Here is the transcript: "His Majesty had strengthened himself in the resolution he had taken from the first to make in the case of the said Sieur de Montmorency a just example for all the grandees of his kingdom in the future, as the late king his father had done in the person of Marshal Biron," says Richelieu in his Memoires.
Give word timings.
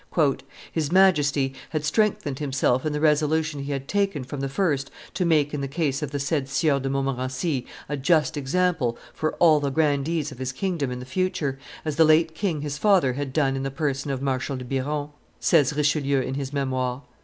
"His 0.71 0.91
Majesty 0.91 1.53
had 1.69 1.85
strengthened 1.85 2.39
himself 2.39 2.87
in 2.87 2.91
the 2.91 2.99
resolution 2.99 3.61
he 3.61 3.71
had 3.71 3.87
taken 3.87 4.23
from 4.23 4.39
the 4.39 4.49
first 4.49 4.89
to 5.13 5.25
make 5.25 5.53
in 5.53 5.61
the 5.61 5.67
case 5.67 6.01
of 6.01 6.09
the 6.09 6.17
said 6.17 6.49
Sieur 6.49 6.79
de 6.79 6.89
Montmorency 6.89 7.67
a 7.87 7.95
just 7.97 8.35
example 8.35 8.97
for 9.13 9.33
all 9.33 9.59
the 9.59 9.69
grandees 9.69 10.31
of 10.31 10.39
his 10.39 10.53
kingdom 10.53 10.89
in 10.89 10.97
the 10.99 11.05
future, 11.05 11.59
as 11.85 11.97
the 11.97 12.03
late 12.03 12.33
king 12.33 12.61
his 12.61 12.79
father 12.79 13.13
had 13.13 13.31
done 13.31 13.55
in 13.55 13.61
the 13.61 13.69
person 13.69 14.09
of 14.09 14.23
Marshal 14.23 14.55
Biron," 14.57 15.09
says 15.39 15.71
Richelieu 15.71 16.19
in 16.19 16.33
his 16.33 16.51
Memoires. 16.51 17.01